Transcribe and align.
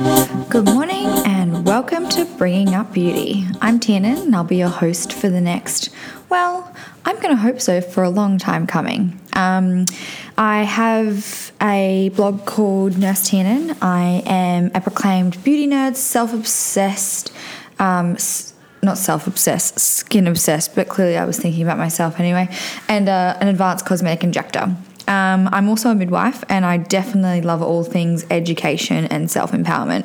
Good 0.00 0.64
morning 0.64 1.08
and 1.26 1.66
welcome 1.66 2.08
to 2.08 2.24
Bringing 2.24 2.74
Up 2.74 2.90
Beauty. 2.94 3.44
I'm 3.60 3.78
Tiernan 3.78 4.16
and 4.16 4.34
I'll 4.34 4.44
be 4.44 4.56
your 4.56 4.70
host 4.70 5.12
for 5.12 5.28
the 5.28 5.42
next, 5.42 5.90
well, 6.30 6.74
I'm 7.04 7.16
going 7.16 7.36
to 7.36 7.36
hope 7.36 7.60
so 7.60 7.82
for 7.82 8.02
a 8.02 8.08
long 8.08 8.38
time 8.38 8.66
coming. 8.66 9.20
Um, 9.34 9.84
I 10.38 10.62
have 10.62 11.52
a 11.60 12.08
blog 12.16 12.46
called 12.46 12.96
Nurse 12.96 13.28
Tiernan. 13.28 13.76
I 13.82 14.22
am 14.24 14.70
a 14.74 14.80
proclaimed 14.80 15.44
beauty 15.44 15.66
nerd, 15.66 15.96
self 15.96 16.32
obsessed, 16.32 17.30
um, 17.78 18.16
not 18.82 18.96
self 18.96 19.26
obsessed, 19.26 19.78
skin 19.78 20.26
obsessed, 20.26 20.74
but 20.74 20.88
clearly 20.88 21.18
I 21.18 21.26
was 21.26 21.38
thinking 21.38 21.62
about 21.62 21.76
myself 21.76 22.18
anyway, 22.18 22.48
and 22.88 23.06
uh, 23.06 23.36
an 23.38 23.48
advanced 23.48 23.84
cosmetic 23.84 24.24
injector. 24.24 24.74
Um, 25.10 25.48
I'm 25.50 25.68
also 25.68 25.90
a 25.90 25.94
midwife, 25.94 26.44
and 26.48 26.64
I 26.64 26.76
definitely 26.76 27.42
love 27.42 27.62
all 27.62 27.82
things 27.82 28.24
education 28.30 29.06
and 29.06 29.28
self 29.28 29.50
empowerment. 29.50 30.04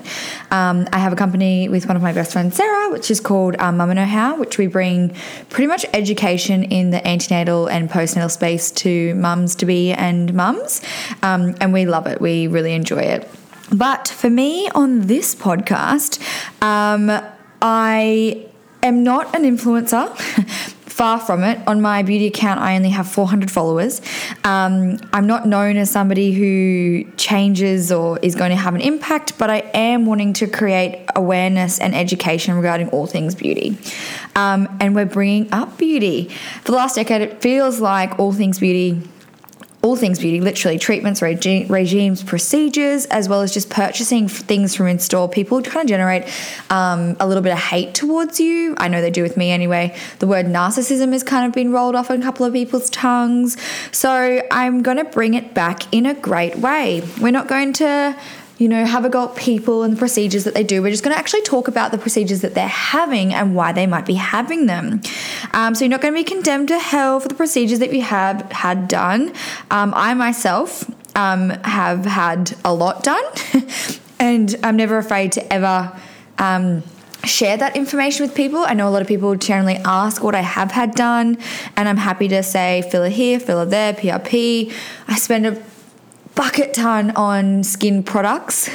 Um, 0.51 0.87
I 0.91 0.97
have 0.97 1.13
a 1.13 1.15
company 1.15 1.69
with 1.69 1.87
one 1.87 1.95
of 1.95 2.01
my 2.01 2.11
best 2.11 2.33
friends, 2.33 2.55
Sarah, 2.55 2.91
which 2.91 3.11
is 3.11 3.19
called 3.19 3.55
um, 3.59 3.77
Mama 3.77 3.93
Know 3.93 4.05
How, 4.05 4.35
which 4.35 4.57
we 4.57 4.65
bring 4.65 5.15
pretty 5.49 5.67
much 5.67 5.85
education 5.93 6.63
in 6.63 6.89
the 6.89 7.07
antenatal 7.07 7.67
and 7.67 7.87
postnatal 7.87 8.31
space 8.31 8.71
to 8.71 9.13
mums 9.13 9.53
to 9.57 9.67
be 9.67 9.91
and 9.93 10.33
mums, 10.33 10.81
um, 11.21 11.55
and 11.61 11.71
we 11.71 11.85
love 11.85 12.07
it. 12.07 12.19
We 12.19 12.47
really 12.47 12.73
enjoy 12.73 13.01
it. 13.01 13.29
But 13.71 14.07
for 14.07 14.31
me 14.31 14.69
on 14.73 15.01
this 15.07 15.35
podcast, 15.35 16.19
um, 16.63 17.11
I 17.61 18.47
am 18.81 19.03
not 19.03 19.35
an 19.35 19.43
influencer. 19.43 20.09
Far 20.95 21.19
from 21.19 21.43
it. 21.43 21.59
On 21.67 21.81
my 21.81 22.03
beauty 22.03 22.27
account, 22.27 22.61
I 22.61 22.77
only 22.77 22.91
have 22.91 23.05
400 23.05 23.51
followers. 23.51 23.99
Um, 24.45 24.97
I'm 25.11 25.27
not 25.27 25.45
known 25.45 25.75
as 25.75 25.91
somebody 25.91 26.31
who 26.31 27.03
changes 27.17 27.91
or 27.91 28.17
is 28.19 28.33
going 28.33 28.51
to 28.51 28.55
have 28.55 28.75
an 28.75 28.79
impact, 28.79 29.37
but 29.37 29.49
I 29.49 29.57
am 29.73 30.05
wanting 30.05 30.31
to 30.35 30.47
create 30.47 31.05
awareness 31.13 31.79
and 31.79 31.93
education 31.93 32.55
regarding 32.55 32.87
all 32.91 33.07
things 33.07 33.35
beauty. 33.35 33.77
Um, 34.37 34.69
and 34.79 34.95
we're 34.95 35.05
bringing 35.05 35.51
up 35.51 35.77
beauty. 35.77 36.29
For 36.63 36.71
the 36.71 36.77
last 36.77 36.95
decade, 36.95 37.21
it 37.21 37.41
feels 37.41 37.81
like 37.81 38.17
all 38.17 38.31
things 38.31 38.59
beauty 38.59 39.01
all 39.85 39.95
things 39.95 40.17
beauty, 40.17 40.41
literally 40.41 40.79
treatments, 40.79 41.21
regi- 41.21 41.65
regimes, 41.65 42.23
procedures, 42.23 43.05
as 43.05 43.29
well 43.29 43.41
as 43.41 43.53
just 43.53 43.69
purchasing 43.69 44.27
things 44.27 44.75
from 44.75 44.87
in 44.87 44.97
store. 44.97 45.29
People 45.29 45.61
kind 45.61 45.83
of 45.83 45.87
generate 45.87 46.23
um, 46.71 47.15
a 47.19 47.27
little 47.27 47.43
bit 47.43 47.53
of 47.53 47.59
hate 47.59 47.93
towards 47.93 48.39
you. 48.39 48.73
I 48.79 48.87
know 48.87 48.99
they 48.99 49.11
do 49.11 49.21
with 49.21 49.37
me 49.37 49.51
anyway. 49.51 49.95
The 50.17 50.25
word 50.25 50.47
narcissism 50.47 51.11
has 51.11 51.23
kind 51.23 51.45
of 51.45 51.53
been 51.53 51.71
rolled 51.71 51.93
off 51.93 52.09
a 52.09 52.17
couple 52.17 52.47
of 52.47 52.53
people's 52.53 52.89
tongues. 52.89 53.57
So 53.91 54.41
I'm 54.49 54.81
going 54.81 54.97
to 54.97 55.05
bring 55.05 55.35
it 55.35 55.53
back 55.53 55.93
in 55.93 56.07
a 56.07 56.15
great 56.15 56.55
way. 56.55 57.07
We're 57.21 57.29
not 57.29 57.47
going 57.47 57.73
to 57.73 58.17
you 58.57 58.69
know, 58.69 58.85
have 58.85 59.03
a 59.03 59.09
go 59.09 59.29
at 59.29 59.35
people 59.35 59.83
and 59.83 59.93
the 59.93 59.97
procedures 59.97 60.45
that 60.45 60.53
they 60.53 60.63
do. 60.63 60.81
We're 60.81 60.91
just 60.91 61.03
going 61.03 61.13
to 61.13 61.19
actually 61.19 61.41
talk 61.41 61.67
about 61.67 61.91
the 61.91 61.97
procedures 61.97 62.41
that 62.41 62.53
they're 62.53 62.67
having 62.67 63.33
and 63.33 63.55
why 63.55 63.73
they 63.73 63.85
might 63.85 64.05
be 64.05 64.13
having 64.13 64.65
them. 64.65 65.01
Um, 65.51 65.75
so 65.75 65.83
you're 65.83 65.89
not 65.89 66.01
going 66.01 66.13
to 66.13 66.19
be 66.19 66.23
condemned 66.23 66.69
to 66.69 66.79
hell 66.79 67.19
for 67.19 67.27
the 67.27 67.35
procedures 67.35 67.79
that 67.79 67.93
you 67.93 68.01
have 68.01 68.49
had 68.51 68.87
done. 68.87 69.33
Um, 69.71 69.93
I 69.95 70.13
myself 70.13 70.89
um, 71.15 71.49
have 71.49 72.05
had 72.05 72.55
a 72.63 72.73
lot 72.73 73.03
done, 73.03 73.23
and 74.19 74.55
I'm 74.63 74.77
never 74.77 74.97
afraid 74.97 75.33
to 75.33 75.53
ever. 75.53 75.97
Um, 76.37 76.83
share 77.23 77.57
that 77.57 77.75
information 77.75 78.23
with 78.23 78.35
people. 78.35 78.59
I 78.59 78.75
know 78.75 78.87
a 78.87 78.91
lot 78.91 79.01
of 79.01 79.07
people 79.07 79.33
generally 79.35 79.77
ask 79.83 80.23
what 80.23 80.35
I 80.35 80.41
have 80.41 80.71
had 80.71 80.93
done, 80.93 81.39
and 81.75 81.89
I'm 81.89 81.97
happy 81.97 82.27
to 82.27 82.43
say 82.43 82.83
filler 82.91 83.09
here, 83.09 83.39
filler 83.39 83.65
there, 83.65 83.93
PRP. 83.93 84.71
I 85.07 85.17
spend 85.17 85.47
a 85.47 85.55
bucket 86.35 86.73
ton 86.73 87.11
on 87.11 87.63
skin 87.63 88.03
products. 88.03 88.69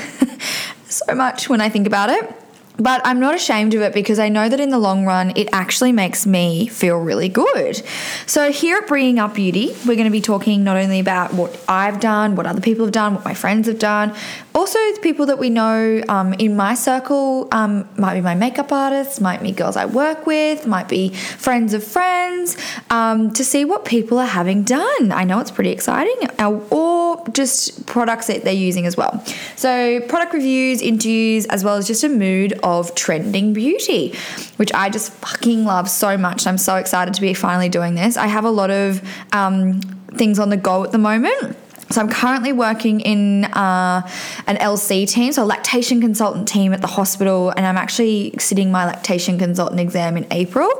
so 0.86 1.14
much 1.14 1.48
when 1.48 1.60
I 1.60 1.68
think 1.68 1.86
about 1.86 2.10
it. 2.10 2.34
But 2.80 3.02
I'm 3.04 3.20
not 3.20 3.34
ashamed 3.34 3.74
of 3.74 3.82
it 3.82 3.92
because 3.92 4.18
I 4.18 4.30
know 4.30 4.48
that 4.48 4.58
in 4.58 4.70
the 4.70 4.78
long 4.78 5.04
run, 5.04 5.34
it 5.36 5.50
actually 5.52 5.92
makes 5.92 6.26
me 6.26 6.66
feel 6.66 6.98
really 6.98 7.28
good. 7.28 7.82
So, 8.24 8.50
here 8.50 8.78
at 8.78 8.88
Bringing 8.88 9.18
Up 9.18 9.34
Beauty, 9.34 9.76
we're 9.86 9.96
going 9.96 10.06
to 10.06 10.10
be 10.10 10.22
talking 10.22 10.64
not 10.64 10.78
only 10.78 10.98
about 10.98 11.34
what 11.34 11.62
I've 11.68 12.00
done, 12.00 12.36
what 12.36 12.46
other 12.46 12.62
people 12.62 12.86
have 12.86 12.92
done, 12.92 13.16
what 13.16 13.24
my 13.26 13.34
friends 13.34 13.68
have 13.68 13.78
done, 13.78 14.14
also 14.60 14.78
the 14.92 15.00
people 15.00 15.24
that 15.24 15.38
we 15.38 15.48
know 15.48 16.02
um, 16.10 16.34
in 16.34 16.54
my 16.54 16.74
circle 16.74 17.48
um, 17.50 17.88
might 17.96 18.12
be 18.12 18.20
my 18.20 18.34
makeup 18.34 18.70
artists, 18.70 19.18
might 19.18 19.42
be 19.42 19.52
girls 19.52 19.74
I 19.74 19.86
work 19.86 20.26
with, 20.26 20.66
might 20.66 20.86
be 20.86 21.14
friends 21.14 21.72
of 21.72 21.82
friends, 21.82 22.58
um, 22.90 23.32
to 23.32 23.42
see 23.42 23.64
what 23.64 23.86
people 23.86 24.18
are 24.18 24.26
having 24.26 24.62
done. 24.62 25.12
I 25.12 25.24
know 25.24 25.40
it's 25.40 25.50
pretty 25.50 25.70
exciting, 25.70 26.28
or 26.70 27.26
just 27.32 27.86
products 27.86 28.26
that 28.26 28.44
they're 28.44 28.52
using 28.52 28.84
as 28.84 28.98
well. 28.98 29.24
So, 29.56 30.00
product 30.02 30.34
reviews, 30.34 30.82
interviews, 30.82 31.46
as 31.46 31.64
well 31.64 31.76
as 31.76 31.86
just 31.86 32.04
a 32.04 32.10
mood 32.10 32.52
of 32.62 32.94
trending 32.94 33.54
beauty, 33.54 34.14
which 34.58 34.70
I 34.74 34.90
just 34.90 35.10
fucking 35.14 35.64
love 35.64 35.88
so 35.88 36.18
much. 36.18 36.46
I'm 36.46 36.58
so 36.58 36.76
excited 36.76 37.14
to 37.14 37.22
be 37.22 37.32
finally 37.32 37.70
doing 37.70 37.94
this. 37.94 38.18
I 38.18 38.26
have 38.26 38.44
a 38.44 38.50
lot 38.50 38.70
of 38.70 39.02
um, 39.32 39.80
things 40.12 40.38
on 40.38 40.50
the 40.50 40.58
go 40.58 40.84
at 40.84 40.92
the 40.92 40.98
moment. 40.98 41.56
So 41.92 42.00
I'm 42.00 42.08
currently 42.08 42.52
working 42.52 43.00
in 43.00 43.46
uh, 43.46 44.08
an 44.46 44.56
LC 44.58 45.10
team, 45.10 45.32
so 45.32 45.42
a 45.42 45.44
lactation 45.44 46.00
consultant 46.00 46.46
team 46.46 46.72
at 46.72 46.80
the 46.80 46.86
hospital, 46.86 47.50
and 47.50 47.66
I'm 47.66 47.76
actually 47.76 48.32
sitting 48.38 48.70
my 48.70 48.86
lactation 48.86 49.38
consultant 49.38 49.80
exam 49.80 50.16
in 50.16 50.24
April, 50.30 50.70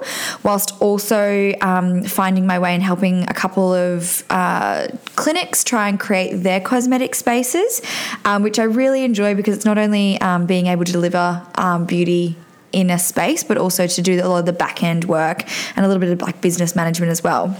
whilst 0.44 0.80
also 0.80 1.52
um, 1.62 2.04
finding 2.04 2.46
my 2.46 2.60
way 2.60 2.74
and 2.74 2.82
helping 2.82 3.24
a 3.24 3.34
couple 3.34 3.74
of 3.74 4.22
uh, 4.30 4.86
clinics 5.16 5.64
try 5.64 5.88
and 5.88 5.98
create 5.98 6.44
their 6.44 6.60
cosmetic 6.60 7.16
spaces, 7.16 7.82
um, 8.24 8.44
which 8.44 8.60
I 8.60 8.64
really 8.64 9.02
enjoy 9.02 9.34
because 9.34 9.56
it's 9.56 9.64
not 9.66 9.78
only 9.78 10.20
um, 10.20 10.46
being 10.46 10.68
able 10.68 10.84
to 10.84 10.92
deliver 10.92 11.44
um, 11.56 11.86
beauty 11.86 12.36
in 12.70 12.88
a 12.88 13.00
space, 13.00 13.42
but 13.42 13.58
also 13.58 13.88
to 13.88 14.00
do 14.00 14.24
a 14.24 14.28
lot 14.28 14.38
of 14.38 14.46
the 14.46 14.52
back 14.52 14.84
end 14.84 15.06
work 15.06 15.42
and 15.74 15.84
a 15.84 15.88
little 15.88 16.00
bit 16.00 16.10
of 16.10 16.22
like 16.22 16.40
business 16.40 16.76
management 16.76 17.10
as 17.10 17.20
well. 17.24 17.56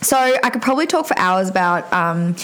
So 0.00 0.16
I 0.16 0.50
could 0.50 0.62
probably 0.62 0.86
talk 0.86 1.06
for 1.06 1.18
hours 1.18 1.48
about 1.48 1.92
um, 1.92 2.36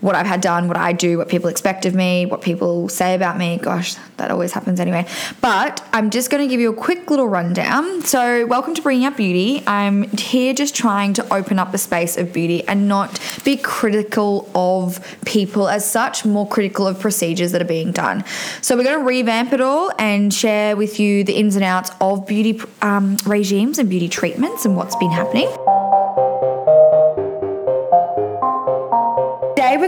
what 0.00 0.14
I've 0.14 0.26
had 0.26 0.40
done, 0.40 0.68
what 0.68 0.76
I 0.76 0.92
do, 0.92 1.18
what 1.18 1.28
people 1.28 1.48
expect 1.48 1.84
of 1.86 1.94
me, 1.94 2.26
what 2.26 2.40
people 2.40 2.88
say 2.88 3.14
about 3.14 3.36
me. 3.36 3.58
Gosh, 3.58 3.96
that 4.16 4.30
always 4.30 4.52
happens 4.52 4.78
anyway. 4.78 5.06
But 5.40 5.84
I'm 5.92 6.10
just 6.10 6.30
going 6.30 6.46
to 6.46 6.50
give 6.50 6.60
you 6.60 6.70
a 6.70 6.74
quick 6.74 7.10
little 7.10 7.28
rundown. 7.28 8.02
So, 8.02 8.46
welcome 8.46 8.74
to 8.74 8.82
Bringing 8.82 9.06
Up 9.06 9.16
Beauty. 9.16 9.62
I'm 9.66 10.04
here 10.04 10.54
just 10.54 10.74
trying 10.74 11.14
to 11.14 11.34
open 11.34 11.58
up 11.58 11.72
the 11.72 11.78
space 11.78 12.16
of 12.16 12.32
beauty 12.32 12.66
and 12.68 12.88
not 12.88 13.20
be 13.44 13.56
critical 13.56 14.50
of 14.54 15.18
people 15.24 15.68
as 15.68 15.88
such, 15.88 16.24
more 16.24 16.48
critical 16.48 16.86
of 16.86 17.00
procedures 17.00 17.52
that 17.52 17.62
are 17.62 17.66
being 17.66 17.92
done. 17.92 18.24
So, 18.60 18.76
we're 18.76 18.84
going 18.84 18.98
to 19.00 19.04
revamp 19.04 19.52
it 19.52 19.60
all 19.60 19.92
and 19.98 20.32
share 20.32 20.76
with 20.76 21.00
you 21.00 21.24
the 21.24 21.34
ins 21.34 21.56
and 21.56 21.64
outs 21.64 21.90
of 22.00 22.26
beauty 22.26 22.60
um, 22.82 23.16
regimes 23.26 23.78
and 23.78 23.88
beauty 23.88 24.08
treatments 24.08 24.64
and 24.64 24.76
what's 24.76 24.96
been 24.96 25.10
happening. 25.10 25.48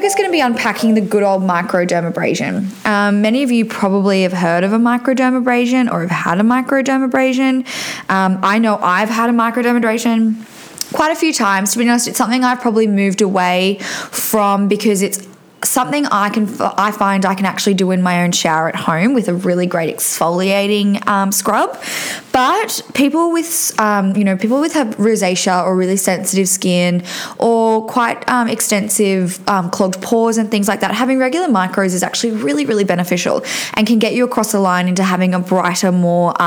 Just 0.00 0.16
going 0.16 0.28
to 0.28 0.32
be 0.32 0.40
unpacking 0.40 0.94
the 0.94 1.00
good 1.00 1.22
old 1.22 1.42
microdermabrasion. 1.42 2.86
Um, 2.86 3.22
many 3.22 3.42
of 3.42 3.50
you 3.50 3.64
probably 3.64 4.22
have 4.22 4.32
heard 4.32 4.64
of 4.64 4.72
a 4.72 4.78
microdermabrasion 4.78 5.90
or 5.90 6.00
have 6.00 6.10
had 6.10 6.40
a 6.40 6.42
microdermabrasion. 6.42 7.66
Um, 8.10 8.38
I 8.42 8.58
know 8.58 8.78
I've 8.78 9.08
had 9.08 9.30
a 9.30 9.32
microdermabrasion 9.32 10.46
quite 10.92 11.12
a 11.12 11.16
few 11.16 11.32
times. 11.32 11.72
To 11.72 11.78
be 11.78 11.88
honest, 11.88 12.08
it's 12.08 12.18
something 12.18 12.44
I've 12.44 12.60
probably 12.60 12.86
moved 12.86 13.22
away 13.22 13.78
from 14.10 14.68
because 14.68 15.02
it's 15.02 15.26
something 15.64 16.06
I 16.06 16.30
can 16.30 16.48
I 16.60 16.90
find 16.90 17.24
I 17.24 17.34
can 17.34 17.46
actually 17.46 17.74
do 17.74 17.90
in 17.90 18.02
my 18.02 18.24
own 18.24 18.32
shower 18.32 18.68
at 18.68 18.76
home 18.76 19.14
with 19.14 19.28
a 19.28 19.34
really 19.34 19.66
great 19.66 19.94
exfoliating 19.94 21.06
um, 21.06 21.32
scrub. 21.32 21.80
But 22.32 22.82
people 22.94 23.32
with 23.32 23.78
um, 23.78 24.16
you 24.16 24.24
know 24.24 24.36
people 24.36 24.60
with 24.60 24.72
have 24.74 24.96
rosacea 24.96 25.64
or 25.64 25.76
really 25.76 25.96
sensitive 25.96 26.48
skin 26.48 27.02
or 27.38 27.84
quite 27.86 28.28
um, 28.28 28.48
extensive 28.48 29.46
um, 29.48 29.70
clogged 29.70 30.00
pores 30.00 30.38
and 30.38 30.50
things 30.50 30.68
like 30.68 30.80
that, 30.80 30.92
having 30.92 31.18
regular 31.18 31.48
micros 31.48 31.94
is 31.94 32.02
actually 32.02 32.32
really 32.32 32.64
really 32.64 32.84
beneficial 32.84 33.44
and 33.74 33.86
can 33.86 33.98
get 33.98 34.14
you 34.14 34.24
across 34.24 34.52
the 34.52 34.60
line 34.60 34.88
into 34.88 35.02
having 35.02 35.34
a 35.34 35.38
brighter, 35.38 35.92
more 35.92 36.40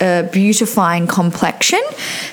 uh, 0.00 0.22
beautifying 0.24 1.06
complexion. 1.06 1.82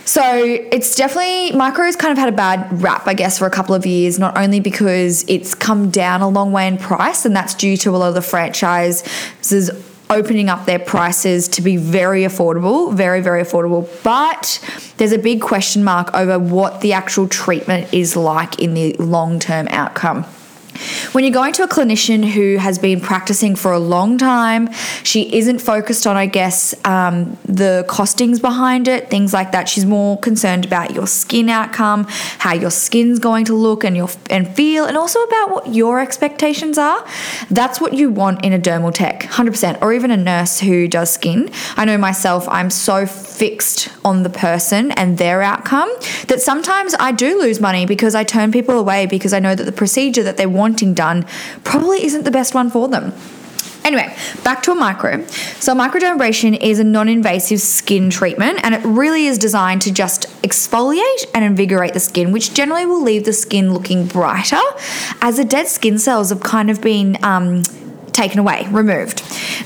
So 0.06 0.24
it's 0.24 0.96
definitely 0.96 1.58
micros 1.58 1.98
kind 1.98 2.12
of 2.12 2.18
had 2.18 2.30
a 2.30 2.36
bad 2.36 2.82
rap, 2.82 3.08
I 3.08 3.14
guess, 3.14 3.38
for 3.38 3.46
a 3.46 3.52
couple 3.52 3.76
of 3.76 3.86
years. 3.86 4.18
Not 4.20 4.38
only 4.38 4.60
because 4.60 5.26
it's 5.28 5.54
come 5.54 5.90
down 5.90 6.22
a 6.22 6.30
long 6.30 6.52
way 6.52 6.68
in 6.68 6.78
price, 6.78 7.26
and 7.26 7.36
that's 7.36 7.54
due 7.54 7.78
to 7.78 7.90
a 7.92 7.98
lot 7.98 8.10
of 8.10 8.16
the 8.16 8.22
franchises 8.22 9.04
opening 10.10 10.50
up 10.50 10.66
their 10.66 10.80
prices 10.80 11.50
to 11.50 11.62
be 11.62 11.76
very 11.78 12.22
affordable, 12.22 12.94
very, 12.94 13.22
very 13.22 13.44
affordable. 13.44 13.88
But 14.04 14.64
there's 14.98 15.12
a 15.12 15.18
big 15.18 15.42
question 15.42 15.84
mark 15.84 16.14
over 16.14 16.40
what 16.40 16.82
the 16.82 16.94
actual 16.94 17.28
treatment 17.28 17.94
is 17.94 18.16
like 18.16 18.60
in 18.60 18.74
the 18.74 18.94
long 18.94 19.40
term 19.40 19.68
outcome. 19.70 20.26
When 21.12 21.24
you're 21.24 21.34
going 21.34 21.54
to 21.54 21.64
a 21.64 21.68
clinician 21.68 22.26
who 22.26 22.58
has 22.58 22.80
been 22.80 23.02
practicing 23.02 23.56
for 23.56 23.72
a 23.72 23.80
long 23.80 24.18
time, 24.18 24.72
she 25.04 25.36
isn't 25.36 25.60
focused 25.60 26.06
on, 26.08 26.16
I 26.16 26.26
guess, 26.26 26.74
um, 26.86 27.38
the 27.46 27.86
costings 27.88 28.42
behind 28.42 28.88
it, 28.88 29.10
things 29.10 29.34
like 29.34 29.52
that. 29.52 29.70
She's 29.70 29.86
more 29.86 30.20
concerned 30.20 30.66
about 30.66 30.94
your 30.94 31.08
skin 31.08 31.50
outcome, 31.50 32.06
how 32.40 32.54
your 32.54 32.72
skin's 32.72 33.20
going 33.20 33.46
to 33.46 33.56
look 33.56 33.84
and 33.84 33.96
your 33.96 34.10
and 34.30 34.48
feel, 34.56 34.86
and 34.86 34.98
also 34.98 35.22
about 35.24 35.52
what 35.52 35.74
your 35.74 36.00
expectations 36.00 36.78
are. 36.78 37.06
That's 37.50 37.80
what 37.82 37.94
you 37.94 38.10
want 38.10 38.46
in 38.46 38.54
a 38.54 38.60
dermal 38.60 38.94
tech, 38.94 39.24
100%, 39.24 39.82
or 39.82 39.94
even 39.94 40.12
a 40.12 40.18
nurse 40.18 40.60
who 40.60 40.88
does 40.88 41.14
skin. 41.14 41.50
I 41.76 41.86
know 41.86 41.98
myself, 41.98 42.48
I'm 42.50 42.70
so 42.70 43.06
fixed 43.38 43.90
on 44.04 44.24
the 44.24 44.30
person 44.30 44.92
and 44.92 45.18
their 45.18 45.42
outcome 45.42 45.90
that 46.28 46.42
sometimes 46.42 46.96
I 47.00 47.12
do 47.12 47.40
lose 47.40 47.60
money 47.60 47.86
because 47.86 48.16
I 48.16 48.24
turn 48.24 48.52
people 48.52 48.80
away 48.80 49.06
because 49.06 49.32
I 49.32 49.40
know 49.40 49.54
that 49.54 49.64
the 49.64 49.72
procedure 49.72 50.24
that 50.24 50.38
they're 50.38 50.50
wanting 50.50 50.94
done 50.94 51.26
probably 51.64 52.04
isn't 52.04 52.24
the 52.24 52.32
best 52.32 52.56
one 52.56 52.70
for 52.72 52.88
them. 52.88 53.14
Anyway, 53.86 54.14
back 54.44 54.64
to 54.64 54.72
a 54.72 54.76
micro. 54.76 55.26
So, 55.60 55.74
microdermabrasion 55.74 56.60
is 56.62 56.80
a 56.80 56.84
non 56.84 57.08
invasive 57.08 57.62
skin 57.62 58.10
treatment 58.10 58.60
and 58.64 58.76
it 58.76 58.84
really 58.84 59.28
is 59.28 59.38
designed 59.38 59.82
to 59.84 59.94
just 59.94 60.24
exfoliate 60.42 61.26
and 61.34 61.46
invigorate 61.46 61.94
the 61.94 62.02
skin, 62.02 62.34
which 62.34 62.54
generally 62.54 62.86
will 62.86 63.02
leave 63.02 63.24
the 63.24 63.32
skin 63.32 63.72
looking 63.74 64.06
brighter 64.06 64.60
as 65.22 65.38
the 65.38 65.46
dead 65.46 65.68
skin 65.68 65.98
cells 65.98 66.32
have 66.32 66.42
kind 66.42 66.70
of 66.70 66.82
been 66.82 67.18
um, 67.24 67.64
taken 68.12 68.40
away, 68.40 68.68
removed. 68.72 69.22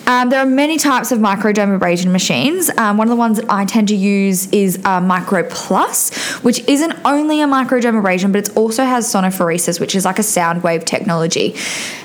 Um, 0.08 0.30
there 0.30 0.40
are 0.40 0.46
many 0.46 0.78
types 0.78 1.12
of 1.12 1.20
microdermabrasion 1.20 2.12
machines. 2.12 2.70
Um, 2.78 2.98
one 2.98 3.08
of 3.08 3.10
the 3.10 3.16
ones 3.16 3.38
that 3.38 3.50
I 3.50 3.66
tend 3.66 3.88
to 3.90 3.96
use 3.96 4.48
is 4.52 4.80
uh, 4.86 5.02
Micro 5.02 5.44
Plus, 5.50 6.14
which 6.44 6.60
isn't 6.68 6.94
only 7.06 7.42
a 7.42 7.48
microdermabrasion, 7.48 8.32
but 8.32 8.50
it 8.50 8.58
also 8.58 8.84
has 8.84 9.12
sonophoresis, 9.12 9.80
which 9.80 9.96
is 9.96 10.06
like 10.06 10.20
a 10.20 10.24
sound 10.24 10.64
wave 10.64 10.86
technology. 10.86 11.56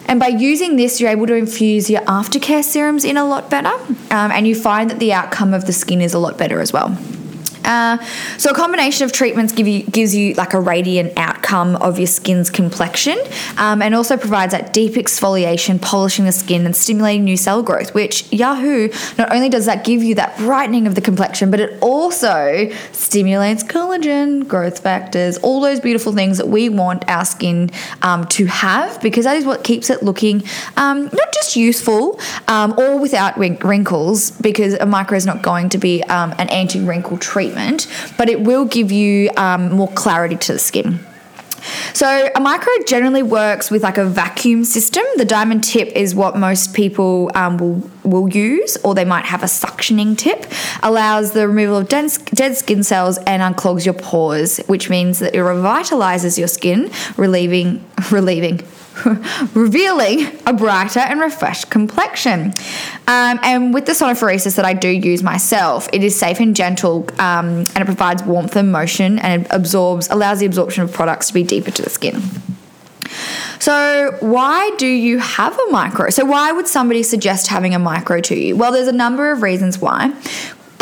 And 0.06 0.20
by 0.20 0.28
using 0.28 0.76
this, 0.76 1.00
you're 1.00 1.10
able 1.10 1.26
to 1.26 1.34
infuse 1.34 1.90
your 1.90 2.02
aftercare 2.02 2.62
serums 2.62 3.04
in 3.04 3.16
a 3.16 3.24
lot 3.24 3.50
better, 3.50 3.72
um, 4.10 4.30
and 4.30 4.46
you 4.46 4.54
find 4.54 4.90
that 4.90 4.98
the 4.98 5.12
outcome 5.12 5.54
of 5.54 5.66
the 5.66 5.72
skin 5.72 6.00
is 6.00 6.14
a 6.14 6.18
lot 6.18 6.38
better 6.38 6.60
as 6.60 6.72
well. 6.72 6.96
Uh, 7.66 7.98
so 8.38 8.50
a 8.50 8.54
combination 8.54 9.04
of 9.04 9.12
treatments 9.12 9.52
give 9.52 9.66
you 9.66 9.82
gives 9.82 10.14
you 10.14 10.32
like 10.34 10.54
a 10.54 10.60
radiant 10.60 11.12
outcome 11.18 11.76
of 11.76 11.98
your 11.98 12.06
skin's 12.06 12.48
complexion, 12.48 13.18
um, 13.58 13.82
and 13.82 13.94
also 13.94 14.16
provides 14.16 14.52
that 14.52 14.72
deep 14.72 14.94
exfoliation, 14.94 15.80
polishing 15.82 16.24
the 16.24 16.32
skin, 16.32 16.64
and 16.64 16.74
stimulating 16.74 17.24
new 17.24 17.36
cell 17.36 17.62
growth. 17.62 17.92
Which 17.92 18.32
Yahoo 18.32 18.88
not 19.18 19.32
only 19.32 19.48
does 19.48 19.66
that 19.66 19.84
give 19.84 20.02
you 20.02 20.14
that 20.14 20.38
brightening 20.38 20.86
of 20.86 20.94
the 20.94 21.00
complexion, 21.00 21.50
but 21.50 21.60
it 21.60 21.76
also 21.82 22.70
stimulates 22.92 23.64
collagen, 23.64 24.46
growth 24.46 24.78
factors, 24.78 25.36
all 25.38 25.60
those 25.60 25.80
beautiful 25.80 26.12
things 26.12 26.38
that 26.38 26.48
we 26.48 26.68
want 26.68 27.08
our 27.08 27.24
skin 27.24 27.70
um, 28.02 28.26
to 28.28 28.46
have, 28.46 29.02
because 29.02 29.24
that 29.24 29.36
is 29.36 29.44
what 29.44 29.64
keeps 29.64 29.90
it 29.90 30.02
looking 30.04 30.44
um, 30.76 31.04
not 31.12 31.32
just 31.32 31.56
useful 31.56 32.20
um, 32.46 32.74
or 32.78 32.98
without 32.98 33.36
wrinkles, 33.36 34.30
because 34.30 34.74
a 34.74 34.86
micro 34.86 35.16
is 35.16 35.26
not 35.26 35.42
going 35.42 35.68
to 35.68 35.78
be 35.78 36.02
um, 36.04 36.32
an 36.38 36.48
anti-wrinkle 36.50 37.18
treatment 37.18 37.55
treatment, 37.56 37.86
but 38.16 38.28
it 38.28 38.40
will 38.40 38.64
give 38.64 38.92
you 38.92 39.30
um, 39.36 39.72
more 39.72 39.88
clarity 39.88 40.36
to 40.36 40.52
the 40.52 40.58
skin. 40.58 41.00
So 41.94 42.28
a 42.32 42.38
micro 42.38 42.72
generally 42.86 43.24
works 43.24 43.72
with 43.72 43.82
like 43.82 43.98
a 43.98 44.04
vacuum 44.04 44.64
system. 44.64 45.02
The 45.16 45.24
diamond 45.24 45.64
tip 45.64 45.88
is 45.96 46.14
what 46.14 46.36
most 46.36 46.74
people 46.74 47.30
um, 47.34 47.56
will 47.58 47.90
will 48.04 48.28
use, 48.28 48.76
or 48.84 48.94
they 48.94 49.04
might 49.04 49.24
have 49.24 49.42
a 49.42 49.46
suctioning 49.46 50.16
tip. 50.16 50.46
Allows 50.84 51.32
the 51.32 51.48
removal 51.48 51.78
of 51.78 51.88
dead, 51.88 52.12
dead 52.26 52.56
skin 52.56 52.84
cells 52.84 53.18
and 53.26 53.42
unclogs 53.42 53.84
your 53.84 53.94
pores, 53.94 54.58
which 54.68 54.88
means 54.88 55.18
that 55.18 55.34
it 55.34 55.38
revitalizes 55.38 56.38
your 56.38 56.46
skin, 56.46 56.88
relieving 57.16 57.84
relieving 58.12 58.60
revealing 59.54 60.38
a 60.46 60.52
brighter 60.52 61.00
and 61.00 61.20
refreshed 61.20 61.70
complexion. 61.70 62.52
Um, 63.06 63.38
and 63.42 63.74
with 63.74 63.86
the 63.86 63.92
sonophoresis 63.92 64.56
that 64.56 64.64
I 64.64 64.72
do 64.72 64.88
use 64.88 65.22
myself, 65.22 65.88
it 65.92 66.02
is 66.02 66.18
safe 66.18 66.40
and 66.40 66.54
gentle 66.54 67.08
um, 67.18 67.64
and 67.74 67.78
it 67.78 67.84
provides 67.84 68.22
warmth 68.22 68.56
and 68.56 68.72
motion 68.72 69.18
and 69.18 69.42
it 69.42 69.48
absorbs, 69.50 70.08
allows 70.08 70.40
the 70.40 70.46
absorption 70.46 70.82
of 70.82 70.92
products 70.92 71.28
to 71.28 71.34
be 71.34 71.42
deeper 71.42 71.70
to 71.70 71.82
the 71.82 71.90
skin. 71.90 72.22
So, 73.58 74.16
why 74.20 74.70
do 74.78 74.86
you 74.86 75.18
have 75.18 75.58
a 75.58 75.70
micro? 75.70 76.10
So, 76.10 76.24
why 76.24 76.52
would 76.52 76.66
somebody 76.66 77.02
suggest 77.02 77.46
having 77.46 77.74
a 77.74 77.78
micro 77.78 78.20
to 78.20 78.34
you? 78.34 78.56
Well, 78.56 78.72
there's 78.72 78.88
a 78.88 78.92
number 78.92 79.32
of 79.32 79.42
reasons 79.42 79.78
why 79.78 80.12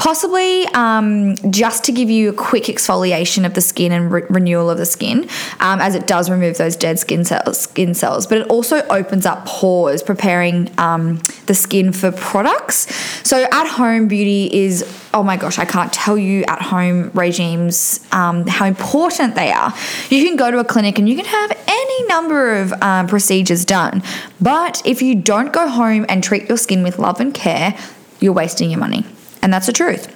possibly 0.04 0.66
um, 0.74 1.34
just 1.50 1.82
to 1.82 1.90
give 1.90 2.10
you 2.10 2.28
a 2.28 2.32
quick 2.34 2.64
exfoliation 2.64 3.46
of 3.46 3.54
the 3.54 3.60
skin 3.62 3.90
and 3.90 4.12
re- 4.12 4.22
renewal 4.28 4.68
of 4.68 4.76
the 4.76 4.84
skin, 4.84 5.26
um, 5.60 5.80
as 5.80 5.94
it 5.94 6.06
does 6.06 6.28
remove 6.28 6.58
those 6.58 6.76
dead 6.76 6.98
skin 6.98 7.24
cells. 7.24 7.58
Skin 7.58 7.94
cells, 7.94 8.26
but 8.26 8.36
it 8.36 8.46
also 8.48 8.82
opens 8.88 9.24
up 9.24 9.46
pores, 9.46 10.02
preparing 10.02 10.70
um, 10.76 11.22
the 11.46 11.54
skin 11.54 11.90
for 11.90 12.12
products. 12.12 12.94
So 13.26 13.46
at 13.50 13.66
home 13.66 14.06
beauty 14.06 14.50
is 14.52 14.84
oh 15.14 15.22
my 15.22 15.38
gosh, 15.38 15.58
I 15.58 15.64
can't 15.64 15.92
tell 15.92 16.18
you 16.18 16.44
at 16.48 16.60
home 16.60 17.10
regimes 17.14 18.06
um, 18.12 18.46
how 18.46 18.66
important 18.66 19.36
they 19.36 19.52
are. 19.52 19.72
You 20.10 20.22
can 20.26 20.36
go 20.36 20.50
to 20.50 20.58
a 20.58 20.64
clinic 20.64 20.98
and 20.98 21.08
you 21.08 21.16
can 21.16 21.24
have 21.24 21.64
any 21.66 22.06
number 22.08 22.56
of 22.56 22.74
um, 22.82 23.06
procedures 23.06 23.64
done, 23.64 24.02
but 24.38 24.82
if 24.84 25.00
you 25.00 25.14
don't 25.14 25.50
go 25.50 25.66
home 25.66 26.04
and 26.10 26.22
treat 26.22 26.46
your 26.46 26.58
skin 26.58 26.82
with 26.82 26.98
love 26.98 27.20
and 27.20 27.32
care, 27.32 27.78
you're 28.20 28.34
wasting 28.34 28.70
your 28.70 28.80
money. 28.80 29.06
And 29.44 29.52
that's 29.52 29.66
the 29.66 29.72
truth. 29.72 30.10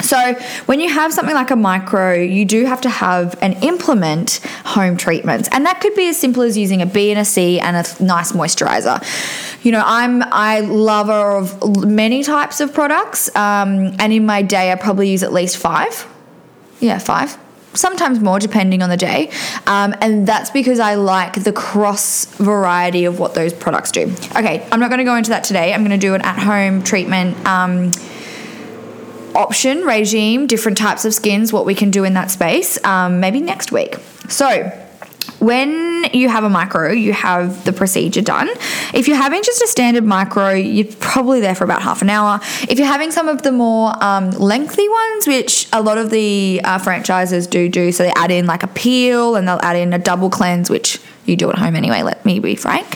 So, 0.00 0.34
when 0.66 0.78
you 0.78 0.88
have 0.88 1.12
something 1.12 1.34
like 1.34 1.50
a 1.50 1.56
micro, 1.56 2.14
you 2.14 2.44
do 2.44 2.64
have 2.66 2.80
to 2.82 2.88
have 2.88 3.36
and 3.42 3.62
implement 3.64 4.40
home 4.64 4.96
treatments, 4.96 5.48
and 5.50 5.66
that 5.66 5.80
could 5.80 5.94
be 5.96 6.08
as 6.08 6.16
simple 6.16 6.44
as 6.44 6.56
using 6.56 6.80
a 6.80 6.86
B 6.86 7.10
and 7.10 7.18
a 7.18 7.24
C 7.24 7.58
and 7.58 7.76
a 7.76 8.02
nice 8.02 8.30
moisturizer. 8.30 9.02
You 9.64 9.72
know, 9.72 9.82
I'm 9.84 10.22
I 10.22 10.60
lover 10.60 11.36
of 11.38 11.84
many 11.84 12.22
types 12.22 12.60
of 12.60 12.72
products, 12.72 13.34
um, 13.34 13.96
and 13.98 14.12
in 14.12 14.24
my 14.24 14.40
day, 14.42 14.70
I 14.70 14.76
probably 14.76 15.10
use 15.10 15.24
at 15.24 15.32
least 15.32 15.56
five. 15.56 16.06
Yeah, 16.78 16.98
five 16.98 17.36
sometimes 17.74 18.18
more 18.18 18.38
depending 18.38 18.82
on 18.82 18.90
the 18.90 18.96
day. 18.96 19.30
Um, 19.66 19.94
and 20.00 20.26
that's 20.26 20.50
because 20.50 20.80
I 20.80 20.94
like 20.94 21.44
the 21.44 21.52
cross 21.52 22.24
variety 22.36 23.04
of 23.04 23.18
what 23.18 23.34
those 23.34 23.52
products 23.52 23.92
do. 23.92 24.12
Okay, 24.36 24.66
I'm 24.72 24.80
not 24.80 24.88
going 24.90 24.98
to 24.98 25.04
go 25.04 25.16
into 25.16 25.30
that 25.30 25.44
today. 25.44 25.72
I'm 25.72 25.80
going 25.80 25.98
to 25.98 26.06
do 26.06 26.14
an 26.14 26.22
at 26.22 26.38
home 26.38 26.82
treatment. 26.82 27.36
Um, 27.46 27.92
option 29.38 29.84
regime, 29.84 30.46
different 30.46 30.76
types 30.76 31.04
of 31.04 31.14
skins, 31.14 31.52
what 31.52 31.64
we 31.64 31.74
can 31.74 31.90
do 31.90 32.04
in 32.04 32.14
that 32.14 32.30
space, 32.30 32.82
um, 32.84 33.20
maybe 33.20 33.40
next 33.40 33.72
week. 33.72 33.96
So, 34.28 34.70
when 35.38 36.04
you 36.12 36.28
have 36.28 36.42
a 36.42 36.48
micro, 36.48 36.90
you 36.90 37.12
have 37.12 37.64
the 37.64 37.72
procedure 37.72 38.22
done. 38.22 38.48
If 38.92 39.06
you're 39.06 39.16
having 39.16 39.42
just 39.42 39.62
a 39.62 39.68
standard 39.68 40.04
micro, 40.04 40.50
you're 40.50 40.92
probably 40.98 41.40
there 41.40 41.54
for 41.54 41.64
about 41.64 41.82
half 41.82 42.02
an 42.02 42.10
hour. 42.10 42.40
If 42.68 42.78
you're 42.78 42.88
having 42.88 43.12
some 43.12 43.28
of 43.28 43.42
the 43.42 43.52
more 43.52 43.92
um, 44.02 44.30
lengthy 44.32 44.88
ones, 44.88 45.26
which 45.28 45.68
a 45.72 45.80
lot 45.80 45.96
of 45.96 46.10
the 46.10 46.60
uh, 46.64 46.78
franchises 46.78 47.46
do 47.46 47.68
do, 47.68 47.92
so 47.92 48.02
they 48.02 48.12
add 48.16 48.32
in 48.32 48.46
like 48.46 48.64
a 48.64 48.68
peel 48.68 49.36
and 49.36 49.46
they'll 49.46 49.60
add 49.62 49.76
in 49.76 49.92
a 49.92 49.98
double 49.98 50.30
cleanse, 50.30 50.68
which 50.68 50.98
you 51.28 51.36
do 51.36 51.50
at 51.50 51.58
home 51.58 51.76
anyway, 51.76 52.02
let 52.02 52.24
me 52.24 52.38
be 52.38 52.56
frank. 52.56 52.86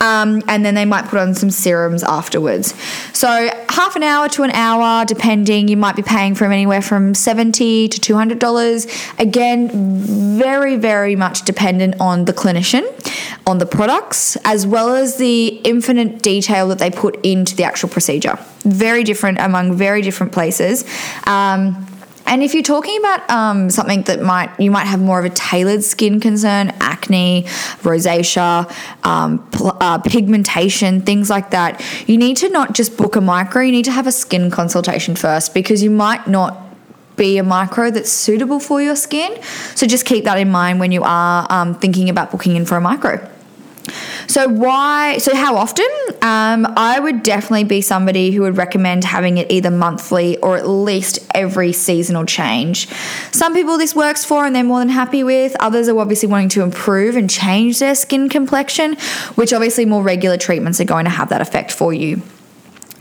Um, 0.00 0.42
and 0.48 0.64
then 0.64 0.74
they 0.74 0.84
might 0.84 1.06
put 1.06 1.18
on 1.18 1.34
some 1.34 1.50
serums 1.50 2.02
afterwards. 2.02 2.74
So 3.12 3.50
half 3.68 3.96
an 3.96 4.02
hour 4.02 4.28
to 4.28 4.42
an 4.42 4.50
hour, 4.52 5.04
depending, 5.04 5.68
you 5.68 5.76
might 5.76 5.96
be 5.96 6.02
paying 6.02 6.34
from 6.34 6.52
anywhere 6.52 6.82
from 6.82 7.14
70 7.14 7.88
to 7.88 8.14
$200. 8.14 9.18
Again, 9.18 9.68
very, 10.38 10.76
very 10.76 11.16
much 11.16 11.42
dependent 11.42 12.00
on 12.00 12.26
the 12.26 12.32
clinician, 12.32 12.84
on 13.46 13.58
the 13.58 13.66
products, 13.66 14.36
as 14.44 14.66
well 14.66 14.94
as 14.94 15.16
the 15.16 15.48
infinite 15.64 16.22
detail 16.22 16.68
that 16.68 16.78
they 16.78 16.90
put 16.90 17.24
into 17.24 17.56
the 17.56 17.64
actual 17.64 17.88
procedure. 17.88 18.38
Very 18.60 19.02
different 19.02 19.38
among 19.38 19.74
very 19.74 20.02
different 20.02 20.32
places. 20.32 20.84
Um, 21.26 21.87
and 22.28 22.42
if 22.42 22.52
you're 22.52 22.62
talking 22.62 22.98
about 22.98 23.28
um, 23.30 23.70
something 23.70 24.02
that 24.02 24.20
might 24.20 24.50
you 24.60 24.70
might 24.70 24.84
have 24.86 25.00
more 25.00 25.18
of 25.18 25.24
a 25.24 25.30
tailored 25.30 25.82
skin 25.82 26.20
concern, 26.20 26.72
acne, 26.80 27.44
rosacea, 27.82 28.70
um, 29.04 29.38
pl- 29.50 29.76
uh, 29.80 29.98
pigmentation, 29.98 31.00
things 31.00 31.30
like 31.30 31.50
that, 31.50 31.82
you 32.06 32.18
need 32.18 32.36
to 32.36 32.50
not 32.50 32.74
just 32.74 32.96
book 32.98 33.16
a 33.16 33.20
micro. 33.20 33.62
You 33.62 33.72
need 33.72 33.86
to 33.86 33.92
have 33.92 34.06
a 34.06 34.12
skin 34.12 34.50
consultation 34.50 35.16
first 35.16 35.54
because 35.54 35.82
you 35.82 35.90
might 35.90 36.28
not 36.28 36.56
be 37.16 37.38
a 37.38 37.42
micro 37.42 37.90
that's 37.90 38.12
suitable 38.12 38.60
for 38.60 38.80
your 38.80 38.94
skin. 38.94 39.42
So 39.74 39.86
just 39.86 40.04
keep 40.04 40.24
that 40.24 40.38
in 40.38 40.50
mind 40.50 40.80
when 40.80 40.92
you 40.92 41.02
are 41.04 41.46
um, 41.50 41.74
thinking 41.74 42.10
about 42.10 42.30
booking 42.30 42.56
in 42.56 42.66
for 42.66 42.76
a 42.76 42.80
micro. 42.80 43.26
So 44.28 44.46
why? 44.46 45.18
So 45.18 45.34
how 45.34 45.56
often? 45.56 45.88
Um, 46.20 46.66
I 46.76 47.00
would 47.00 47.22
definitely 47.22 47.64
be 47.64 47.80
somebody 47.80 48.30
who 48.30 48.42
would 48.42 48.58
recommend 48.58 49.04
having 49.04 49.38
it 49.38 49.50
either 49.50 49.70
monthly 49.70 50.36
or 50.38 50.56
at 50.56 50.68
least 50.68 51.26
every 51.34 51.72
seasonal 51.72 52.26
change. 52.26 52.88
Some 53.32 53.54
people 53.54 53.78
this 53.78 53.94
works 53.94 54.24
for 54.26 54.44
and 54.44 54.54
they're 54.54 54.64
more 54.64 54.80
than 54.80 54.90
happy 54.90 55.24
with. 55.24 55.56
Others 55.60 55.88
are 55.88 55.98
obviously 55.98 56.28
wanting 56.28 56.50
to 56.50 56.62
improve 56.62 57.16
and 57.16 57.28
change 57.28 57.78
their 57.78 57.94
skin 57.94 58.28
complexion, 58.28 58.96
which 59.34 59.52
obviously 59.52 59.86
more 59.86 60.02
regular 60.02 60.36
treatments 60.36 60.78
are 60.80 60.84
going 60.84 61.06
to 61.06 61.10
have 61.10 61.30
that 61.30 61.40
effect 61.40 61.72
for 61.72 61.92
you. 61.92 62.20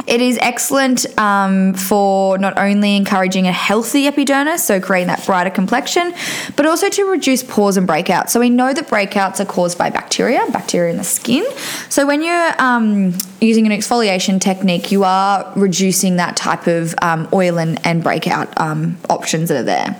It 0.08 0.22
is 0.22 0.38
excellent 0.42 1.06
um, 1.20 1.74
for 1.74 2.38
not 2.38 2.58
only 2.58 2.96
encouraging 2.96 3.46
a 3.46 3.52
healthy 3.52 4.08
epidermis, 4.08 4.64
so 4.64 4.80
creating 4.80 5.08
that 5.08 5.26
brighter 5.26 5.50
complexion, 5.50 6.14
but 6.56 6.66
also 6.66 6.90
to 6.90 7.04
reduce 7.04 7.44
pores 7.44 7.76
and 7.76 7.88
breakouts. 7.88 8.30
So 8.30 8.40
we 8.40 8.50
know 8.50 8.74
that 8.74 8.88
breakouts 8.88 9.42
are 9.42 9.46
caused 9.46 9.78
by 9.78 9.90
bacteria, 9.90 10.46
bacteria 10.52 10.92
in 10.92 10.98
the 10.98 11.04
skin. 11.04 11.46
So 11.90 12.08
when 12.08 12.24
you're 12.24 12.54
um, 12.62 13.14
using 13.40 13.66
an 13.66 13.72
exfoliation 13.72 14.42
technique, 14.42 14.92
you 14.92 15.04
are 15.04 15.52
reducing 15.56 16.16
that 16.16 16.36
type 16.36 16.68
of 16.68 16.96
um, 17.02 17.28
oil 17.34 17.60
and, 17.60 17.86
and 17.86 18.04
breakout 18.04 18.60
um, 18.60 18.98
options 19.10 19.50
that 19.50 19.60
are 19.60 19.64
there. 19.64 20.00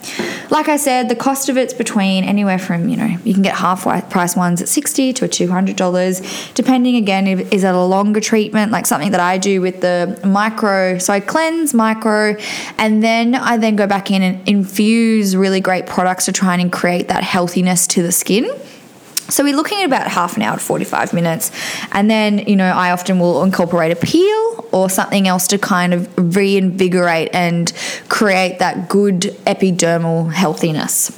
Like 0.50 0.70
I 0.70 0.78
said, 0.78 1.10
the 1.10 1.16
cost 1.16 1.50
of 1.50 1.58
it's 1.58 1.74
between 1.74 2.24
anywhere 2.24 2.58
from, 2.58 2.90
you 2.90 2.98
know, 2.98 3.18
you 3.24 3.34
can 3.34 3.44
get 3.44 3.56
half 3.56 3.84
price 4.10 4.36
ones 4.36 4.62
at 4.62 4.70
60 4.70 5.14
to 5.14 5.28
$200, 5.28 6.54
depending 6.54 6.96
again, 6.96 7.28
if, 7.28 7.54
is 7.54 7.64
it 7.64 7.74
a 7.74 7.84
longer 7.84 8.20
treatment, 8.20 8.72
like 8.72 8.86
something 8.86 9.12
that 9.12 9.20
I 9.20 9.38
do 9.38 9.62
with 9.62 9.82
the 9.82 10.20
micro. 10.26 10.98
So 10.98 11.14
I 11.14 11.20
cleanse, 11.20 11.74
micro, 11.74 12.36
and 12.78 13.04
then 13.04 13.36
I 13.36 13.58
then 13.58 13.76
go 13.76 13.88
back 13.88 14.10
in 14.10 14.22
and 14.22 14.48
infuse 14.48 15.36
really 15.36 15.62
great 15.62 15.86
products 15.86 16.26
to 16.26 16.32
try 16.32 16.56
and 16.56 16.72
create 16.72 17.10
that 17.10 17.24
healthiness 17.24 17.88
to 17.88 18.02
the 18.02 18.12
skin. 18.12 18.50
So 19.30 19.44
we're 19.44 19.56
looking 19.56 19.80
at 19.80 19.86
about 19.86 20.08
half 20.08 20.38
an 20.38 20.44
hour 20.44 20.58
to 20.58 20.64
45 20.64 21.14
minutes. 21.14 21.52
And 21.92 22.10
then, 22.10 22.40
you 22.40 22.56
know, 22.56 22.70
I 22.70 22.92
often 22.92 23.20
will 23.20 23.44
incorporate 23.44 23.92
a 23.92 23.96
peel 23.96 24.68
or 24.72 24.90
something 24.90 25.28
else 25.28 25.48
to 25.48 25.58
kind 25.58 25.94
of 25.94 26.36
reinvigorate 26.36 27.30
and 27.34 27.72
create 28.08 28.60
that 28.60 28.90
good 28.90 29.22
epidermal 29.46 30.32
healthiness. 30.32 31.12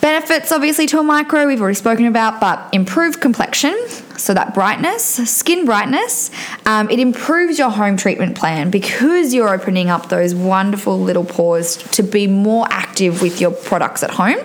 Benefits, 0.00 0.52
obviously, 0.52 0.86
to 0.88 0.98
a 0.98 1.02
micro, 1.02 1.46
we've 1.46 1.60
already 1.60 1.74
spoken 1.74 2.04
about, 2.06 2.38
but 2.40 2.68
improved 2.74 3.20
complexion, 3.20 3.74
so 4.16 4.34
that 4.34 4.54
brightness, 4.54 5.04
skin 5.04 5.64
brightness. 5.64 6.30
Um, 6.66 6.90
it 6.90 6.98
improves 6.98 7.58
your 7.58 7.70
home 7.70 7.96
treatment 7.96 8.36
plan 8.36 8.70
because 8.70 9.34
you're 9.34 9.52
opening 9.52 9.90
up 9.90 10.08
those 10.08 10.34
wonderful 10.34 11.00
little 11.00 11.24
pores 11.24 11.76
to 11.76 12.02
be 12.02 12.26
more 12.26 12.66
active 12.70 13.22
with 13.22 13.40
your 13.40 13.50
products 13.50 14.02
at 14.02 14.10
home 14.10 14.38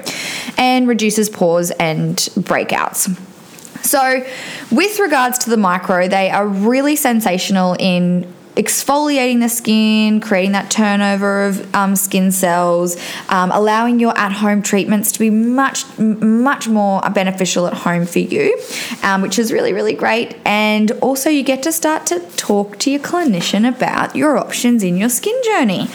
and 0.57 0.87
reduces 0.87 1.29
pores 1.29 1.71
and 1.71 2.17
breakouts. 2.17 3.17
So, 3.83 4.25
with 4.71 4.99
regards 4.99 5.39
to 5.39 5.49
the 5.49 5.57
micro, 5.57 6.07
they 6.07 6.29
are 6.29 6.47
really 6.47 6.95
sensational 6.95 7.75
in 7.79 8.31
exfoliating 8.55 9.39
the 9.39 9.49
skin, 9.49 10.19
creating 10.19 10.51
that 10.51 10.69
turnover 10.69 11.45
of 11.45 11.75
um, 11.75 11.95
skin 11.95 12.31
cells, 12.31 12.97
um, 13.29 13.51
allowing 13.51 13.99
your 13.99 14.17
at 14.17 14.31
home 14.31 14.61
treatments 14.61 15.11
to 15.13 15.19
be 15.19 15.29
much, 15.29 15.85
much 15.97 16.67
more 16.67 17.01
beneficial 17.13 17.67
at 17.67 17.73
home 17.73 18.05
for 18.05 18.19
you, 18.19 18.59
um, 19.03 19.21
which 19.21 19.39
is 19.39 19.51
really, 19.51 19.73
really 19.73 19.93
great. 19.93 20.35
And 20.45 20.91
also, 21.01 21.29
you 21.29 21.43
get 21.43 21.63
to 21.63 21.71
start 21.71 22.05
to 22.07 22.19
talk 22.35 22.77
to 22.79 22.91
your 22.91 22.99
clinician 22.99 23.67
about 23.67 24.15
your 24.15 24.37
options 24.37 24.83
in 24.83 24.97
your 24.97 25.09
skin 25.09 25.39
journey. 25.43 25.87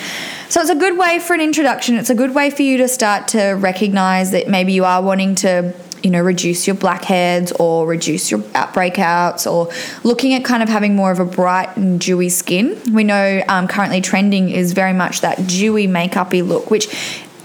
So 0.48 0.60
it's 0.60 0.70
a 0.70 0.76
good 0.76 0.96
way 0.96 1.18
for 1.18 1.34
an 1.34 1.40
introduction. 1.40 1.96
It's 1.96 2.10
a 2.10 2.14
good 2.14 2.34
way 2.34 2.50
for 2.50 2.62
you 2.62 2.76
to 2.78 2.86
start 2.86 3.28
to 3.28 3.52
recognize 3.52 4.30
that 4.30 4.48
maybe 4.48 4.72
you 4.72 4.84
are 4.84 5.02
wanting 5.02 5.34
to 5.36 5.74
you 6.04 6.10
know, 6.10 6.20
reduce 6.20 6.66
your 6.66 6.76
blackheads 6.76 7.50
or 7.52 7.86
reduce 7.86 8.30
your 8.30 8.40
breakouts 8.40 9.50
or 9.50 9.72
looking 10.04 10.34
at 10.34 10.44
kind 10.44 10.62
of 10.62 10.68
having 10.68 10.94
more 10.94 11.10
of 11.10 11.18
a 11.18 11.24
bright 11.24 11.74
and 11.78 11.98
dewy 11.98 12.28
skin. 12.28 12.78
We 12.92 13.04
know 13.04 13.42
um, 13.48 13.66
currently 13.66 14.02
trending 14.02 14.50
is 14.50 14.74
very 14.74 14.92
much 14.92 15.22
that 15.22 15.46
dewy 15.46 15.88
makeupy 15.88 16.46
look, 16.46 16.70
which 16.70 16.94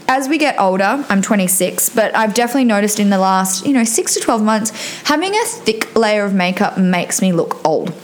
as 0.08 0.28
we 0.28 0.38
get 0.38 0.58
older, 0.58 1.04
I'm 1.08 1.22
26, 1.22 1.90
but 1.90 2.14
I've 2.14 2.34
definitely 2.34 2.64
noticed 2.64 3.00
in 3.00 3.10
the 3.10 3.18
last, 3.18 3.64
you 3.64 3.72
know, 3.72 3.84
six 3.84 4.12
to 4.14 4.20
12 4.20 4.42
months, 4.42 5.02
having 5.04 5.34
a 5.34 5.44
thick 5.44 5.96
layer 5.96 6.24
of 6.24 6.34
makeup 6.34 6.76
makes 6.76 7.22
me 7.22 7.32
look 7.32 7.64
old 7.64 7.94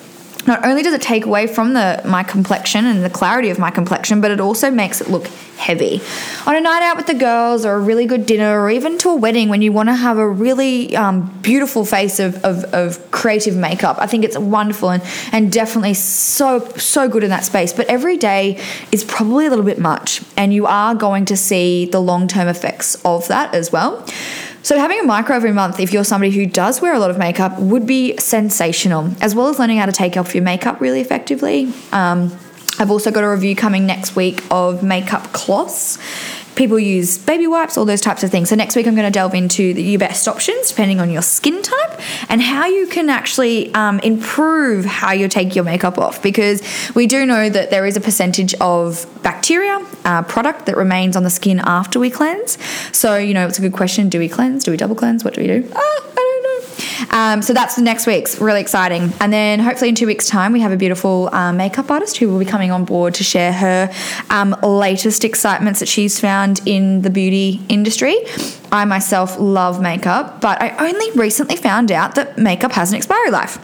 not 0.47 0.65
only 0.65 0.83
does 0.83 0.95
it 0.95 1.03
take 1.03 1.27
away 1.27 1.47
from 1.47 1.73
the 1.73 2.01
my 2.05 2.23
complexion 2.23 2.85
and 2.85 3.05
the 3.05 3.11
clarity 3.11 3.51
of 3.51 3.59
my 3.59 3.71
complexion, 3.71 4.21
but 4.21 4.31
it 4.31 4.41
also 4.41 4.71
makes 4.71 5.01
it 5.01 5.09
look 5.09 5.27
heavy. 5.57 6.01
On 6.47 6.55
a 6.55 6.61
night 6.61 6.83
out 6.83 6.97
with 6.97 7.07
the 7.07 7.15
girls, 7.15 7.65
or 7.65 7.75
a 7.75 7.81
really 7.81 8.07
good 8.07 8.27
dinner, 8.27 8.61
or 8.61 8.71
even 8.71 8.99
to 8.99 9.09
a 9.11 9.17
wedding, 9.17 9.49
when 9.49 9.63
you 9.63 9.73
want 9.73 9.89
to 9.89 9.95
have 9.95 10.19
a 10.19 10.29
really 10.29 10.95
um, 10.95 11.27
beautiful 11.41 11.85
face 11.85 12.21
of, 12.21 12.37
of, 12.45 12.65
of, 12.75 13.11
creative 13.11 13.57
makeup, 13.57 13.97
I 13.99 14.07
think 14.07 14.25
it's 14.25 14.39
wonderful 14.39 14.91
and, 14.91 15.03
and 15.33 15.51
definitely 15.51 15.95
so, 15.95 16.69
so 16.77 17.09
good 17.09 17.25
in 17.25 17.31
that 17.31 17.45
space. 17.45 17.73
But 17.73 17.87
every 17.87 18.17
day 18.17 18.63
is 18.93 19.03
probably 19.05 19.47
a 19.47 19.51
little 19.51 19.65
bit 19.65 19.79
much, 19.79 20.23
and 20.37 20.53
you 20.53 20.67
are 20.67 20.95
going 20.95 21.25
to 21.27 21.37
see 21.37 21.87
the 21.87 22.01
long 22.01 22.29
term 22.29 22.49
effects 22.49 22.95
of 23.05 23.27
that 23.29 23.55
as 23.55 23.73
well. 23.73 24.07
So, 24.67 24.77
having 24.81 24.99
a 24.99 25.05
micro 25.05 25.37
every 25.37 25.53
month, 25.53 25.79
if 25.79 25.93
you're 25.93 26.03
somebody 26.03 26.33
who 26.33 26.45
does 26.45 26.83
wear 26.83 26.93
a 26.93 26.99
lot 26.99 27.09
of 27.11 27.19
makeup, 27.19 27.57
would 27.61 27.87
be 27.87 28.17
sensational, 28.17 29.13
as 29.21 29.33
well 29.33 29.47
as 29.47 29.61
learning 29.61 29.79
how 29.79 29.87
to 29.87 29.93
take 29.93 30.17
off 30.17 30.35
your 30.35 30.43
makeup 30.43 30.81
really 30.81 31.01
effectively. 31.01 31.73
Um, 31.93 32.37
I've 32.77 32.91
also 32.91 33.13
got 33.13 33.23
a 33.23 33.31
review 33.31 33.55
coming 33.55 33.87
next 33.87 34.17
week 34.17 34.43
of 34.51 34.83
makeup 34.83 35.33
cloths 35.33 35.99
people 36.57 36.79
use 36.79 37.19
baby 37.19 37.47
wipes, 37.47 37.77
all 37.77 37.85
those 37.85 38.01
types 38.01 38.25
of 38.25 38.31
things. 38.31 38.49
So 38.49 38.57
next 38.57 38.75
week 38.75 38.87
I'm 38.87 38.95
going 38.95 39.07
to 39.07 39.13
delve 39.13 39.35
into 39.35 39.75
the, 39.75 39.83
your 39.83 40.01
best 40.01 40.27
options 40.27 40.71
depending 40.71 41.01
on 41.01 41.11
your 41.11 41.23
skin 41.23 41.63
type 41.63 42.01
and 42.29 42.43
how 42.43 42.67
you 42.67 42.87
can 42.87 43.09
actually 43.09 43.73
um, 43.75 44.01
improve 44.01 44.85
how 44.85 45.13
you 45.13 45.29
take 45.29 45.55
your 45.55 45.65
makeup 45.65 45.99
off 45.99 46.23
because 46.23 46.63
we 46.95 47.07
do 47.07 47.25
know 47.27 47.49
that 47.49 47.71
there 47.71 47.87
is 47.87 47.97
a 47.97 48.01
percentage 48.01 48.55
of 48.55 49.07
bacteria 49.23 49.87
uh, 50.05 50.23
product 50.23 50.67
that 50.67 50.77
remains 50.77 51.17
on 51.17 51.23
the 51.23 51.31
skin 51.31 51.61
after 51.61 52.01
we 52.01 52.11
cleanse. 52.11 52.59
So 52.97 53.17
you 53.17 53.35
know 53.35 53.47
it's 53.47 53.59
a 53.59 53.63
good 53.63 53.73
question: 53.73 54.09
Do 54.09 54.19
we 54.19 54.29
cleanse? 54.29 54.65
Do 54.65 54.71
we 54.71 54.77
double 54.77 54.97
cleanse? 54.97 55.25
What 55.25 55.35
do 55.35 55.41
we 55.43 55.47
do? 55.47 55.71
Ah, 55.75 56.03
um, 57.11 57.43
so 57.43 57.53
that's 57.53 57.77
the 57.77 57.83
next 57.83 58.07
week's 58.07 58.41
really 58.41 58.61
exciting. 58.61 59.13
And 59.21 59.33
then 59.33 59.59
hopefully 59.59 59.91
in 59.91 59.95
two 59.95 60.07
weeks' 60.07 60.29
time, 60.29 60.53
we 60.53 60.61
have 60.61 60.73
a 60.73 60.77
beautiful 60.77 61.29
um, 61.33 61.57
makeup 61.57 61.91
artist 61.91 62.17
who 62.17 62.29
will 62.29 62.39
be 62.39 62.45
coming 62.45 62.71
on 62.71 62.85
board 62.85 63.15
to 63.15 63.25
share 63.25 63.53
her 63.53 63.93
um, 64.31 64.57
latest 64.63 65.25
excitements 65.25 65.81
that 65.81 65.89
she's 65.89 66.21
found 66.21 66.61
in 66.67 67.03
the 67.03 67.11
beauty 67.11 67.61
industry. 67.69 68.17
I 68.73 68.85
myself 68.85 69.39
love 69.39 69.81
makeup, 69.81 70.41
but 70.41 70.61
I 70.61 70.71
only 70.89 71.11
recently 71.13 71.57
found 71.57 71.93
out 71.93 72.15
that 72.17 72.39
makeup 72.39 72.73
has 72.73 72.91
an 72.91 72.97
expiry 72.97 73.31
life. 73.31 73.59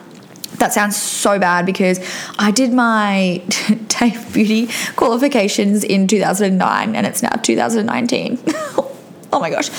That 0.59 0.73
sounds 0.73 0.97
so 0.97 1.39
bad 1.39 1.67
because 1.67 1.99
I 2.39 2.51
did 2.51 2.73
my 2.73 3.43
TAFE 3.89 4.33
beauty 4.33 4.69
qualifications 4.95 5.83
in 5.83 6.07
2009 6.07 6.95
and 6.95 7.07
it's 7.07 7.23
now 7.23 7.31
2019. 7.31 8.39
Oh 9.33 9.41
my 9.41 9.49
gosh. 9.49 9.71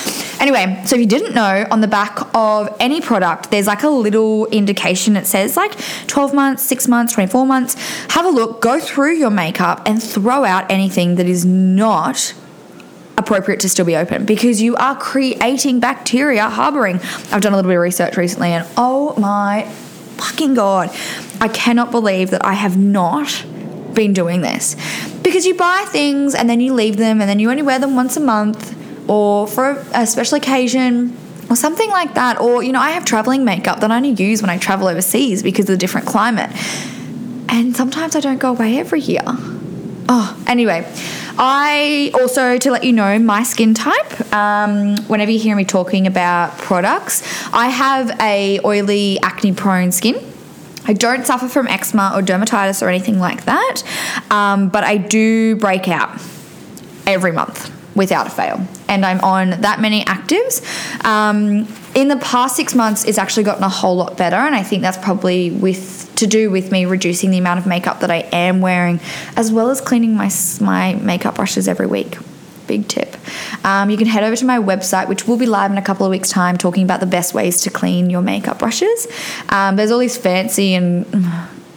Anyway, 0.42 0.82
so 0.86 0.96
if 0.96 1.00
you 1.00 1.06
didn't 1.06 1.36
know, 1.36 1.68
on 1.70 1.82
the 1.82 1.88
back 1.88 2.18
of 2.34 2.76
any 2.80 3.02
product, 3.02 3.52
there's 3.52 3.68
like 3.68 3.84
a 3.84 3.90
little 3.90 4.48
indication 4.48 5.14
that 5.14 5.28
says 5.28 5.56
like 5.56 5.78
12 6.08 6.34
months, 6.34 6.64
6 6.64 6.88
months, 6.88 7.14
24 7.14 7.46
months. 7.46 7.76
Have 8.10 8.26
a 8.26 8.30
look, 8.30 8.62
go 8.62 8.80
through 8.80 9.14
your 9.14 9.30
makeup 9.30 9.84
and 9.86 10.02
throw 10.02 10.44
out 10.44 10.70
anything 10.72 11.16
that 11.16 11.28
is 11.28 11.46
not 11.46 12.34
appropriate 13.16 13.60
to 13.60 13.70
still 13.70 13.86
be 13.86 13.96
open 13.96 14.26
because 14.26 14.60
you 14.60 14.76
are 14.78 14.98
creating 14.98 15.80
bacteria 15.80 16.50
harboring. 16.50 16.96
I've 17.32 17.42
done 17.42 17.54
a 17.54 17.56
little 17.56 17.70
bit 17.70 17.76
of 17.76 17.82
research 17.82 18.18
recently 18.18 18.50
and 18.50 18.68
oh 18.76 19.14
my 19.20 19.66
fucking 20.18 20.56
god, 20.56 20.90
I 21.40 21.48
cannot 21.48 21.92
believe 21.92 22.32
that 22.32 22.44
I 22.44 22.54
have 22.54 22.76
not 22.76 23.46
been 23.94 24.14
doing 24.14 24.42
this. 24.42 24.76
Because 25.22 25.46
you 25.46 25.54
buy 25.54 25.86
things 25.90 26.34
and 26.34 26.50
then 26.50 26.60
you 26.60 26.74
leave 26.74 26.98
them 26.98 27.22
and 27.22 27.30
then 27.30 27.38
you 27.38 27.52
only 27.52 27.62
wear 27.62 27.78
them 27.78 27.96
once 27.96 28.18
a 28.18 28.20
month 28.20 28.76
or 29.08 29.48
for 29.48 29.84
a 29.94 30.06
special 30.08 30.38
occasion 30.38 31.16
or 31.50 31.56
something 31.56 31.90
like 31.90 32.14
that. 32.16 32.40
Or, 32.40 32.64
you 32.64 32.72
know, 32.72 32.80
I 32.80 32.92
have 32.92 33.06
traveling 33.06 33.46
makeup 33.46 33.80
that 33.82 33.92
I 33.92 33.98
only 33.98 34.12
use 34.12 34.42
when 34.42 34.50
I 34.50 34.58
travel 34.58 34.88
overseas 34.88 35.44
because 35.44 35.66
of 35.66 35.74
the 35.74 35.78
different 35.78 36.08
climate. 36.08 36.50
And 37.50 37.76
sometimes 37.76 38.16
I 38.16 38.20
don't 38.20 38.40
go 38.40 38.52
away 38.52 38.80
every 38.80 39.02
year. 39.02 39.22
Oh, 40.10 40.44
anyway, 40.48 40.86
I 41.38 42.12
also, 42.14 42.58
to 42.58 42.72
let 42.72 42.84
you 42.84 42.94
know, 42.94 43.18
my 43.20 43.44
skin 43.44 43.74
type, 43.74 44.34
um, 44.34 44.98
whenever 45.08 45.32
you 45.32 45.40
hear 45.40 45.56
me 45.56 45.64
talking 45.64 46.08
about 46.08 46.58
products, 46.58 47.24
I 47.54 47.70
have 47.70 48.20
a 48.20 48.60
oily, 48.66 49.20
acne 49.22 49.54
prone 49.54 49.92
skin. 49.92 50.16
I 50.86 50.94
don't 50.94 51.26
suffer 51.26 51.48
from 51.48 51.68
eczema 51.68 52.12
or 52.14 52.22
dermatitis 52.22 52.82
or 52.82 52.90
anything 52.90 53.18
like 53.18 53.46
that, 53.46 53.84
um, 54.30 54.68
but 54.68 54.84
I 54.84 54.98
do 54.98 55.56
break 55.56 55.88
out 55.88 56.22
every 57.08 57.32
month 57.32 57.72
without 57.96 58.28
a 58.28 58.30
fail. 58.30 58.68
And 58.94 59.04
I'm 59.04 59.20
on 59.22 59.62
that 59.62 59.82
many 59.82 60.04
actives. 60.06 60.62
Um, 61.04 61.68
in 61.96 62.08
the 62.10 62.18
past 62.18 62.56
six 62.56 62.76
months, 62.76 63.06
it's 63.06 63.18
actually 63.18 63.44
gotten 63.44 63.64
a 63.64 63.70
whole 63.70 63.96
lot 63.96 64.18
better, 64.18 64.36
and 64.36 64.56
I 64.56 64.62
think 64.62 64.84
that's 64.84 64.98
probably 64.98 65.50
with 65.50 66.14
to 66.16 66.28
do 66.28 66.52
with 66.52 66.72
me 66.72 66.86
reducing 66.86 67.32
the 67.32 67.40
amount 67.40 67.60
of 67.60 67.66
makeup 67.66 68.02
that 68.02 68.12
I 68.12 68.28
am 68.32 68.62
wearing, 68.62 69.00
as 69.36 69.52
well 69.52 69.72
as 69.72 69.82
cleaning 69.82 70.16
my 70.16 70.30
my 70.62 70.94
makeup 70.94 71.36
brushes 71.36 71.68
every 71.68 71.88
week. 71.88 72.18
Big 72.68 72.88
tip. 72.88 73.18
Um, 73.66 73.90
you 73.90 73.98
can 73.98 74.08
head 74.08 74.24
over 74.24 74.36
to 74.36 74.46
my 74.46 74.60
website, 74.60 75.10
which 75.10 75.28
will 75.28 75.38
be 75.38 75.46
live 75.46 75.72
in 75.72 75.78
a 75.78 75.82
couple 75.82 76.06
of 76.06 76.12
weeks' 76.12 76.30
time, 76.30 76.56
talking 76.58 76.84
about 76.84 77.00
the 77.00 77.06
best 77.06 77.34
ways 77.34 77.62
to 77.62 77.70
clean 77.70 78.10
your 78.10 78.22
makeup 78.22 78.60
brushes. 78.60 79.08
Um, 79.50 79.76
there's 79.76 79.92
all 79.92 80.00
these 80.00 80.18
fancy 80.18 80.76
and 80.76 81.06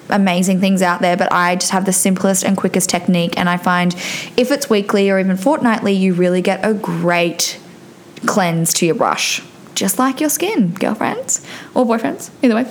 amazing 0.09 0.61
things 0.61 0.83
out 0.83 1.01
there, 1.01 1.17
but 1.17 1.33
I 1.33 1.57
just 1.57 1.73
have 1.73 1.85
the 1.85 1.93
simplest 1.93 2.45
and 2.45 2.57
quickest 2.57 2.89
technique. 2.89 3.39
And 3.39 3.49
I 3.49 3.57
find 3.57 3.95
if 4.37 4.51
it's 4.51 4.71
weekly 4.71 5.11
or 5.11 5.19
even 5.19 5.37
fortnightly, 5.37 5.93
you 5.93 6.15
really 6.15 6.43
get 6.43 6.65
a 6.65 6.75
great 6.75 7.61
cleanse 8.27 8.73
to 8.75 8.87
your 8.87 8.95
brush, 8.95 9.43
just 9.75 9.99
like 9.99 10.21
your 10.21 10.31
skin, 10.31 10.73
girlfriends 10.73 11.47
or 11.75 11.85
boyfriends, 11.85 12.31
either 12.43 12.55
way. 12.55 12.67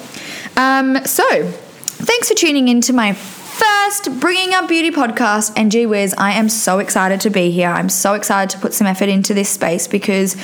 Um, 0.57 1.05
so, 1.05 1.25
thanks 1.51 2.29
for 2.29 2.35
tuning 2.35 2.67
in 2.67 2.81
to 2.81 2.93
my 2.93 3.13
first 3.13 4.19
Bringing 4.19 4.53
Up 4.53 4.67
Beauty 4.67 4.91
podcast. 4.91 5.53
And 5.55 5.71
gee 5.71 5.85
whiz, 5.85 6.13
I 6.17 6.33
am 6.33 6.49
so 6.49 6.79
excited 6.79 7.21
to 7.21 7.29
be 7.29 7.51
here. 7.51 7.69
I'm 7.69 7.89
so 7.89 8.13
excited 8.13 8.49
to 8.51 8.59
put 8.59 8.73
some 8.73 8.87
effort 8.87 9.09
into 9.09 9.33
this 9.33 9.49
space 9.49 9.87
because 9.87 10.35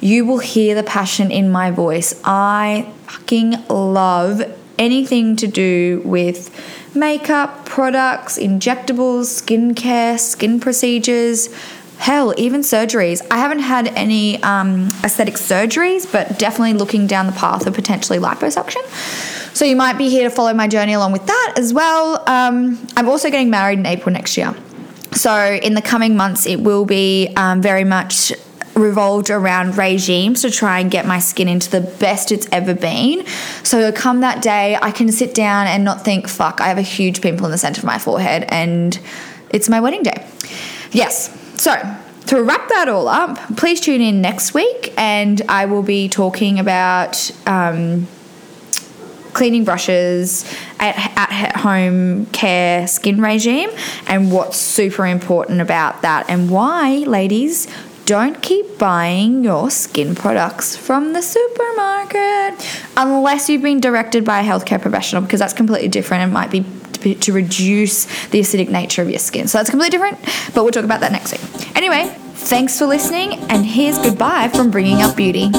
you 0.00 0.24
will 0.26 0.38
hear 0.38 0.74
the 0.74 0.82
passion 0.82 1.30
in 1.30 1.50
my 1.50 1.70
voice. 1.70 2.20
I 2.24 2.92
fucking 3.06 3.66
love 3.68 4.42
anything 4.78 5.36
to 5.36 5.46
do 5.46 6.02
with 6.04 6.50
makeup, 6.94 7.66
products, 7.66 8.38
injectables, 8.38 9.42
skincare, 9.42 10.18
skin 10.18 10.60
procedures. 10.60 11.48
Hell, 11.98 12.34
even 12.36 12.60
surgeries. 12.60 13.24
I 13.30 13.38
haven't 13.38 13.60
had 13.60 13.88
any 13.88 14.42
um, 14.42 14.88
aesthetic 15.04 15.34
surgeries, 15.34 16.10
but 16.10 16.38
definitely 16.38 16.74
looking 16.74 17.06
down 17.06 17.26
the 17.26 17.32
path 17.32 17.66
of 17.66 17.74
potentially 17.74 18.18
liposuction. 18.18 18.82
So 19.54 19.64
you 19.64 19.76
might 19.76 19.96
be 19.96 20.10
here 20.10 20.28
to 20.28 20.34
follow 20.34 20.52
my 20.52 20.66
journey 20.66 20.94
along 20.94 21.12
with 21.12 21.26
that 21.26 21.54
as 21.56 21.72
well. 21.72 22.22
Um, 22.28 22.84
I'm 22.96 23.08
also 23.08 23.30
getting 23.30 23.50
married 23.50 23.78
in 23.78 23.86
April 23.86 24.12
next 24.12 24.36
year. 24.36 24.54
So 25.12 25.58
in 25.62 25.74
the 25.74 25.82
coming 25.82 26.16
months, 26.16 26.46
it 26.46 26.60
will 26.60 26.84
be 26.84 27.32
um, 27.36 27.62
very 27.62 27.84
much 27.84 28.32
revolved 28.74 29.30
around 29.30 29.76
regimes 29.78 30.42
to 30.42 30.50
try 30.50 30.80
and 30.80 30.90
get 30.90 31.06
my 31.06 31.18
skin 31.18 31.48
into 31.48 31.70
the 31.70 31.80
best 31.80 32.32
it's 32.32 32.48
ever 32.50 32.74
been. 32.74 33.26
So 33.62 33.92
come 33.92 34.20
that 34.20 34.42
day, 34.42 34.76
I 34.80 34.90
can 34.90 35.10
sit 35.12 35.34
down 35.34 35.66
and 35.66 35.84
not 35.84 36.04
think, 36.04 36.28
fuck, 36.28 36.60
I 36.60 36.68
have 36.68 36.78
a 36.78 36.82
huge 36.82 37.20
pimple 37.20 37.46
in 37.46 37.52
the 37.52 37.58
center 37.58 37.80
of 37.80 37.84
my 37.84 37.98
forehead 37.98 38.44
and 38.48 38.98
it's 39.50 39.68
my 39.68 39.80
wedding 39.80 40.02
day. 40.02 40.26
Yes. 40.90 41.30
So 41.60 41.74
to 42.26 42.42
wrap 42.42 42.68
that 42.68 42.88
all 42.88 43.08
up, 43.08 43.38
please 43.56 43.80
tune 43.80 44.00
in 44.00 44.20
next 44.20 44.54
week 44.54 44.92
and 44.96 45.40
I 45.48 45.66
will 45.66 45.82
be 45.82 46.08
talking 46.08 46.58
about. 46.58 47.30
Um, 47.46 48.08
cleaning 49.34 49.64
brushes, 49.64 50.44
at, 50.78 50.94
at 51.16 51.56
home 51.56 52.24
care 52.26 52.86
skin 52.86 53.20
regime, 53.20 53.68
and 54.06 54.30
what's 54.30 54.56
super 54.56 55.04
important 55.04 55.60
about 55.60 56.02
that, 56.02 56.30
and 56.30 56.48
why, 56.48 56.98
ladies, 56.98 57.66
don't 58.06 58.42
keep 58.42 58.78
buying 58.78 59.44
your 59.44 59.70
skin 59.70 60.14
products 60.14 60.76
from 60.76 61.12
the 61.12 61.22
supermarket 61.22 62.54
unless 62.96 63.48
you've 63.48 63.62
been 63.62 63.80
directed 63.80 64.24
by 64.24 64.40
a 64.40 64.44
healthcare 64.44 64.80
professional 64.80 65.22
because 65.22 65.40
that's 65.40 65.54
completely 65.54 65.88
different 65.88 66.22
and 66.22 66.32
might 66.32 66.50
be 66.50 66.64
to 67.14 67.32
reduce 67.32 68.04
the 68.28 68.40
acidic 68.40 68.70
nature 68.70 69.02
of 69.02 69.10
your 69.10 69.18
skin. 69.18 69.46
So 69.46 69.58
that's 69.58 69.68
completely 69.70 69.90
different, 69.90 70.18
but 70.54 70.64
we'll 70.64 70.72
talk 70.72 70.84
about 70.84 71.00
that 71.00 71.12
next 71.12 71.32
week. 71.32 71.76
Anyway, 71.76 72.14
thanks 72.34 72.78
for 72.78 72.86
listening, 72.86 73.34
and 73.50 73.64
here's 73.66 73.98
goodbye 73.98 74.48
from 74.48 74.70
Bringing 74.70 75.02
Up 75.02 75.14
Beauty. 75.14 75.50